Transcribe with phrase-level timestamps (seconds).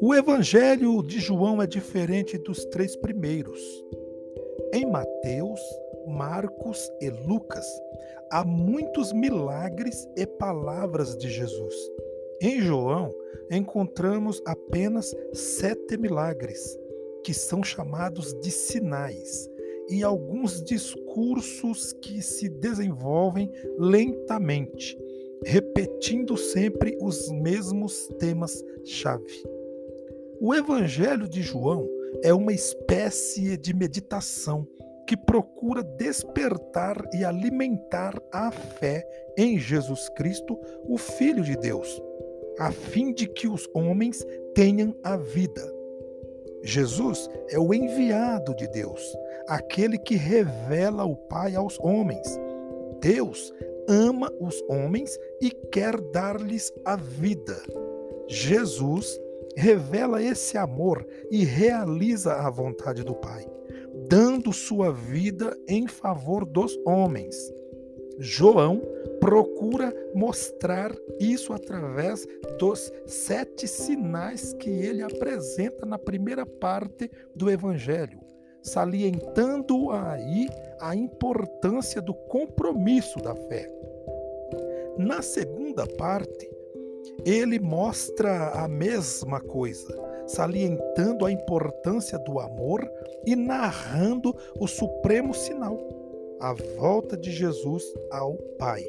[0.00, 3.60] O Evangelho de João é diferente dos três primeiros.
[4.72, 5.60] Em Mateus,
[6.06, 7.66] Marcos e Lucas,
[8.30, 11.74] há muitos milagres e palavras de Jesus.
[12.40, 13.14] Em João,
[13.50, 16.78] encontramos apenas sete milagres,
[17.24, 19.50] que são chamados de sinais,
[19.88, 24.98] e alguns discursos que se desenvolvem lentamente,
[25.44, 29.42] repetindo sempre os mesmos temas-chave.
[30.40, 31.88] O Evangelho de João
[32.22, 34.66] é uma espécie de meditação
[35.06, 39.02] que procura despertar e alimentar a fé
[39.38, 42.00] em Jesus Cristo, o Filho de Deus,
[42.58, 44.24] a fim de que os homens
[44.54, 45.77] tenham a vida.
[46.62, 49.16] Jesus é o enviado de Deus,
[49.46, 52.38] aquele que revela o Pai aos homens.
[53.00, 53.52] Deus
[53.88, 57.56] ama os homens e quer dar-lhes a vida.
[58.26, 59.18] Jesus
[59.56, 63.46] revela esse amor e realiza a vontade do Pai,
[64.08, 67.34] dando sua vida em favor dos homens.
[68.18, 68.82] João
[69.20, 72.26] procura mostrar isso através
[72.58, 78.20] dos sete sinais que ele apresenta na primeira parte do Evangelho,
[78.62, 80.48] salientando aí
[80.80, 83.70] a importância do compromisso da fé.
[84.96, 86.50] Na segunda parte,
[87.24, 89.94] ele mostra a mesma coisa,
[90.26, 92.88] salientando a importância do amor
[93.24, 95.78] e narrando o supremo sinal,
[96.40, 98.84] a volta de Jesus ao Pai,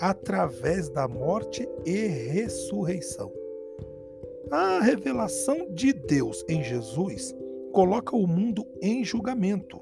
[0.00, 3.32] através da morte e ressurreição.
[4.50, 7.34] A revelação de Deus em Jesus
[7.72, 9.80] coloca o mundo em julgamento.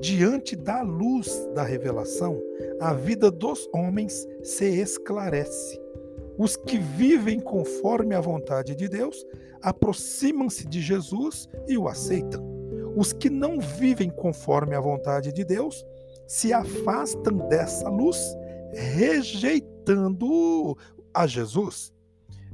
[0.00, 2.42] Diante da luz da revelação,
[2.80, 5.80] a vida dos homens se esclarece
[6.38, 9.24] os que vivem conforme a vontade de Deus
[9.62, 12.44] aproximam-se de Jesus e o aceitam.
[12.94, 15.84] Os que não vivem conforme a vontade de Deus
[16.26, 18.18] se afastam dessa luz,
[18.72, 20.76] rejeitando
[21.14, 21.92] a Jesus.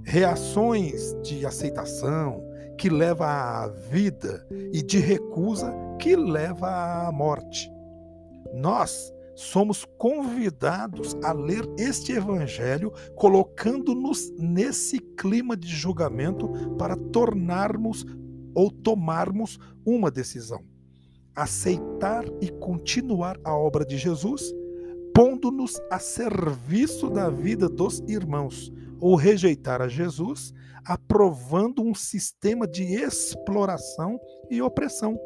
[0.04, 2.42] Reações de aceitação
[2.76, 7.70] que leva à vida e de recusa que leva à morte.
[8.52, 18.04] Nós somos convidados a ler este evangelho, colocando-nos nesse clima de julgamento para tornarmos
[18.54, 20.71] ou tomarmos uma decisão.
[21.34, 24.52] Aceitar e continuar a obra de Jesus,
[25.14, 30.52] pondo-nos a serviço da vida dos irmãos, ou rejeitar a Jesus,
[30.84, 34.20] aprovando um sistema de exploração
[34.50, 35.18] e opressão.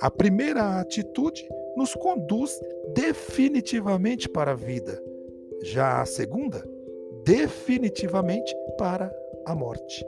[0.00, 2.58] A primeira atitude nos conduz
[2.94, 5.00] definitivamente para a vida.
[5.62, 6.64] Já a segunda,
[7.24, 9.14] definitivamente para
[9.46, 10.04] a morte.